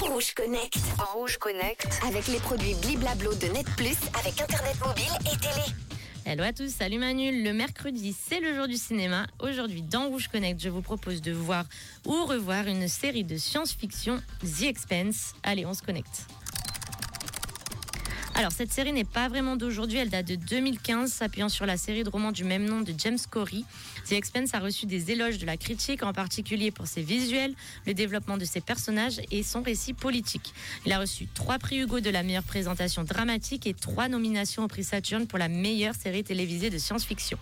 Rouge 0.00 0.32
Connect. 0.32 0.78
Rouge 1.12 1.36
Connect. 1.36 2.00
Avec 2.06 2.28
les 2.28 2.38
produits 2.38 2.74
Bliblablo 2.80 3.34
de 3.34 3.48
Net 3.48 3.66
Plus, 3.76 3.98
avec 4.18 4.40
Internet 4.40 4.74
mobile 4.82 5.04
et 5.20 5.36
télé. 5.36 5.66
Hello 6.24 6.44
à 6.44 6.54
tous, 6.54 6.70
salut 6.70 6.98
Manu. 6.98 7.44
Le 7.44 7.52
mercredi, 7.52 8.16
c'est 8.18 8.40
le 8.40 8.54
jour 8.54 8.66
du 8.68 8.78
cinéma. 8.78 9.26
Aujourd'hui, 9.38 9.82
dans 9.82 10.08
Rouge 10.08 10.28
Connect, 10.28 10.58
je 10.62 10.70
vous 10.70 10.80
propose 10.80 11.20
de 11.20 11.32
voir 11.32 11.66
ou 12.06 12.24
revoir 12.24 12.68
une 12.68 12.88
série 12.88 13.22
de 13.22 13.36
science-fiction, 13.36 14.22
The 14.40 14.62
Expense. 14.62 15.34
Allez, 15.42 15.66
on 15.66 15.74
se 15.74 15.82
connecte. 15.82 16.26
Alors, 18.38 18.52
cette 18.52 18.72
série 18.72 18.92
n'est 18.92 19.02
pas 19.02 19.28
vraiment 19.28 19.56
d'aujourd'hui, 19.56 19.98
elle 19.98 20.10
date 20.10 20.28
de 20.28 20.36
2015, 20.36 21.10
s'appuyant 21.10 21.48
sur 21.48 21.66
la 21.66 21.76
série 21.76 22.04
de 22.04 22.08
romans 22.08 22.30
du 22.30 22.44
même 22.44 22.66
nom 22.66 22.82
de 22.82 22.94
James 22.96 23.18
Corey. 23.28 23.64
The 24.08 24.12
Expense 24.12 24.54
a 24.54 24.60
reçu 24.60 24.86
des 24.86 25.10
éloges 25.10 25.38
de 25.38 25.44
la 25.44 25.56
critique, 25.56 26.04
en 26.04 26.12
particulier 26.12 26.70
pour 26.70 26.86
ses 26.86 27.02
visuels, 27.02 27.52
le 27.84 27.94
développement 27.94 28.36
de 28.36 28.44
ses 28.44 28.60
personnages 28.60 29.20
et 29.32 29.42
son 29.42 29.60
récit 29.60 29.92
politique. 29.92 30.54
Il 30.86 30.92
a 30.92 31.00
reçu 31.00 31.26
trois 31.34 31.58
prix 31.58 31.78
Hugo 31.78 31.98
de 31.98 32.10
la 32.10 32.22
meilleure 32.22 32.44
présentation 32.44 33.02
dramatique 33.02 33.66
et 33.66 33.74
trois 33.74 34.06
nominations 34.06 34.62
au 34.62 34.68
prix 34.68 34.84
Saturn 34.84 35.26
pour 35.26 35.40
la 35.40 35.48
meilleure 35.48 35.96
série 35.96 36.22
télévisée 36.22 36.70
de 36.70 36.78
science-fiction. 36.78 37.38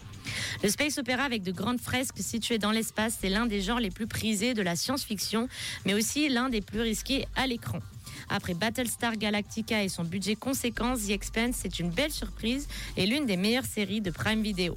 Le 0.63 0.71
space 0.71 0.97
opéra 0.97 1.25
avec 1.25 1.43
de 1.43 1.53
grandes 1.53 1.79
fresques 1.79 2.21
situées 2.21 2.57
dans 2.57 2.73
l'espace, 2.73 3.19
c'est 3.21 3.29
l'un 3.29 3.45
des 3.45 3.61
genres 3.61 3.81
les 3.81 3.91
plus 3.91 4.07
prisés 4.07 4.55
de 4.55 4.63
la 4.63 4.77
science-fiction, 4.77 5.47
mais 5.85 5.93
aussi 5.93 6.31
l'un 6.31 6.49
des 6.49 6.63
plus 6.63 6.81
risqués 6.81 7.27
à 7.37 7.47
l'écran. 7.47 7.81
Après 8.29 8.55
Battlestar 8.55 9.17
Galactica 9.17 9.83
et 9.83 9.89
son 9.89 10.05
budget 10.05 10.37
conséquent, 10.37 10.95
The 10.95 11.11
Expanse 11.11 11.57
c'est 11.57 11.79
une 11.79 11.91
belle 11.91 12.13
surprise 12.13 12.69
et 12.97 13.07
l'une 13.07 13.27
des 13.27 13.37
meilleures 13.37 13.65
séries 13.65 14.01
de 14.01 14.11
Prime 14.11 14.43
Video. 14.43 14.75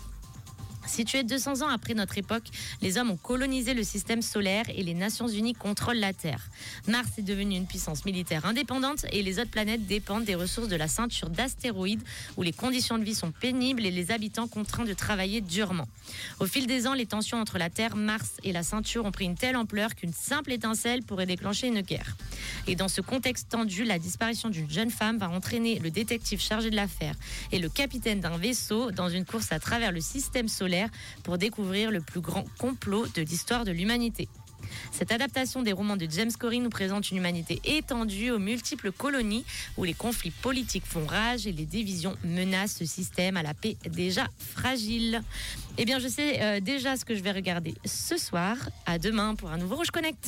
Situé 0.89 1.23
200 1.23 1.61
ans 1.61 1.69
après 1.69 1.93
notre 1.93 2.17
époque, 2.17 2.47
les 2.81 2.97
hommes 2.97 3.11
ont 3.11 3.17
colonisé 3.17 3.75
le 3.75 3.83
système 3.83 4.23
solaire 4.23 4.65
et 4.69 4.81
les 4.81 4.95
Nations 4.95 5.27
Unies 5.27 5.53
contrôlent 5.53 5.99
la 5.99 6.13
Terre. 6.13 6.49
Mars 6.87 7.09
est 7.19 7.21
devenu 7.21 7.55
une 7.55 7.67
puissance 7.67 8.05
militaire 8.05 8.47
indépendante 8.47 9.05
et 9.11 9.21
les 9.21 9.39
autres 9.39 9.51
planètes 9.51 9.85
dépendent 9.85 10.25
des 10.25 10.33
ressources 10.33 10.67
de 10.67 10.75
la 10.75 10.87
ceinture 10.87 11.29
d'astéroïdes 11.29 12.01
où 12.37 12.41
les 12.41 12.51
conditions 12.51 12.97
de 12.97 13.03
vie 13.03 13.13
sont 13.13 13.31
pénibles 13.31 13.85
et 13.85 13.91
les 13.91 14.09
habitants 14.09 14.47
contraints 14.47 14.83
de 14.83 14.93
travailler 14.93 15.41
durement. 15.41 15.87
Au 16.39 16.47
fil 16.47 16.65
des 16.65 16.87
ans, 16.87 16.95
les 16.95 17.05
tensions 17.05 17.39
entre 17.39 17.59
la 17.59 17.69
Terre, 17.69 17.95
Mars 17.95 18.37
et 18.43 18.51
la 18.51 18.63
ceinture 18.63 19.05
ont 19.05 19.11
pris 19.11 19.25
une 19.25 19.35
telle 19.35 19.57
ampleur 19.57 19.93
qu'une 19.93 20.13
simple 20.13 20.51
étincelle 20.51 21.03
pourrait 21.03 21.27
déclencher 21.27 21.67
une 21.67 21.81
guerre. 21.81 22.17
Et 22.65 22.75
dans 22.75 22.87
ce 22.87 23.01
contexte 23.01 23.49
tendu, 23.49 23.83
la 23.83 23.99
disparition 23.99 24.49
d'une 24.49 24.69
jeune 24.69 24.89
femme 24.89 25.19
va 25.19 25.29
entraîner 25.29 25.77
le 25.77 25.91
détective 25.91 26.41
chargé 26.41 26.71
de 26.71 26.75
l'affaire 26.75 27.13
et 27.51 27.59
le 27.59 27.69
capitaine 27.69 28.21
d'un 28.21 28.37
vaisseau 28.37 28.89
dans 28.89 29.09
une 29.09 29.25
course 29.25 29.51
à 29.51 29.59
travers 29.59 29.91
le 29.91 30.01
système 30.01 30.47
solaire 30.47 30.78
pour 31.23 31.37
découvrir 31.37 31.91
le 31.91 32.01
plus 32.01 32.21
grand 32.21 32.45
complot 32.57 33.07
de 33.15 33.21
l'histoire 33.21 33.65
de 33.65 33.71
l'humanité. 33.71 34.27
Cette 34.91 35.11
adaptation 35.11 35.61
des 35.61 35.73
romans 35.73 35.97
de 35.97 36.07
James 36.09 36.31
Corey 36.37 36.59
nous 36.59 36.69
présente 36.69 37.11
une 37.11 37.17
humanité 37.17 37.61
étendue 37.63 38.31
aux 38.31 38.39
multiples 38.39 38.91
colonies 38.91 39.45
où 39.77 39.83
les 39.83 39.93
conflits 39.93 40.31
politiques 40.31 40.85
font 40.85 41.05
rage 41.05 41.47
et 41.47 41.51
les 41.51 41.65
divisions 41.65 42.15
menacent 42.23 42.77
ce 42.77 42.85
système 42.85 43.37
à 43.37 43.43
la 43.43 43.53
paix 43.53 43.77
déjà 43.89 44.27
fragile. 44.39 45.21
Eh 45.77 45.85
bien, 45.85 45.99
je 45.99 46.07
sais 46.07 46.41
euh, 46.41 46.59
déjà 46.59 46.97
ce 46.97 47.05
que 47.05 47.15
je 47.15 47.23
vais 47.23 47.31
regarder 47.31 47.73
ce 47.85 48.17
soir. 48.17 48.57
À 48.85 48.97
demain 48.97 49.35
pour 49.35 49.49
un 49.49 49.57
nouveau 49.57 49.75
Rouge 49.75 49.91
Connect. 49.91 50.25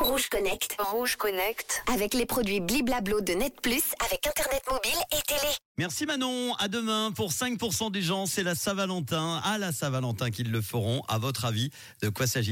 Rouge 0.00 0.28
Connect. 0.30 0.76
Rouge 0.78 1.16
Connect. 1.16 1.82
Avec 1.92 2.14
les 2.14 2.24
produits 2.24 2.60
Bliblablo 2.60 3.20
de 3.20 3.34
Net 3.34 3.60
Plus, 3.60 3.82
avec 4.04 4.26
Internet 4.26 4.62
mobile 4.70 4.98
et 5.12 5.22
télé. 5.26 5.52
Merci 5.78 6.06
Manon, 6.06 6.54
à 6.54 6.68
demain 6.68 7.12
pour 7.14 7.32
5% 7.32 7.90
des 7.92 8.00
gens, 8.00 8.24
c'est 8.24 8.42
la 8.42 8.54
Saint-Valentin, 8.54 9.42
à 9.44 9.58
la 9.58 9.72
Saint-Valentin 9.72 10.30
qu'ils 10.30 10.50
le 10.50 10.62
feront. 10.62 11.02
À 11.08 11.18
votre 11.18 11.44
avis, 11.44 11.70
de 12.00 12.08
quoi 12.08 12.26
s'agit 12.26 12.44